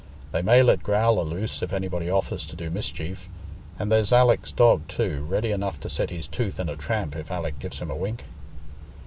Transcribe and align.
They 0.31 0.41
may 0.41 0.63
let 0.63 0.81
Growler 0.81 1.23
loose 1.23 1.61
if 1.61 1.71
anybody 1.71 2.09
offers 2.09 2.47
to 2.47 2.55
do 2.55 2.71
mischief, 2.71 3.29
and 3.77 3.91
there's 3.91 4.11
Alick's 4.11 4.51
dog 4.51 4.87
too, 4.87 5.21
ready 5.25 5.51
enough 5.51 5.79
to 5.81 5.89
set 5.91 6.09
his 6.09 6.27
tooth 6.27 6.59
in 6.59 6.69
a 6.69 6.75
tramp 6.75 7.15
if 7.15 7.29
Alick 7.29 7.59
gives 7.59 7.77
him 7.77 7.91
a 7.91 7.95
wink." 7.95 8.23